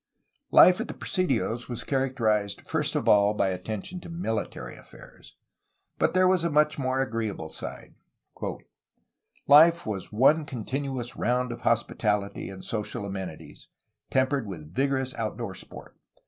[0.49, 5.35] Life at the presidios was characterized first of all by at tention to militarj' affairs.
[5.99, 7.93] But there was a much more agreeable side:
[9.45, 13.67] "Life was one continuous round of hospitality and social amen ities,
[14.09, 15.95] tempered with vigorous outdoor sport.